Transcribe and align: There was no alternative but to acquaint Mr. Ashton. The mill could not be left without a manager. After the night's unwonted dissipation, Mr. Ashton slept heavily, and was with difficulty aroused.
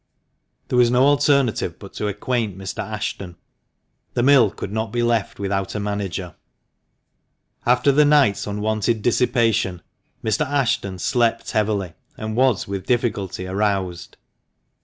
There 0.69 0.79
was 0.79 0.89
no 0.89 1.03
alternative 1.03 1.77
but 1.77 1.93
to 1.93 2.07
acquaint 2.07 2.57
Mr. 2.57 2.79
Ashton. 2.81 3.35
The 4.15 4.23
mill 4.23 4.49
could 4.49 4.71
not 4.71 4.91
be 4.91 5.03
left 5.03 5.37
without 5.37 5.75
a 5.75 5.79
manager. 5.79 6.33
After 7.67 7.91
the 7.91 8.03
night's 8.03 8.47
unwonted 8.47 9.03
dissipation, 9.03 9.83
Mr. 10.23 10.43
Ashton 10.43 10.97
slept 10.97 11.51
heavily, 11.51 11.93
and 12.17 12.35
was 12.35 12.67
with 12.67 12.87
difficulty 12.87 13.45
aroused. 13.45 14.17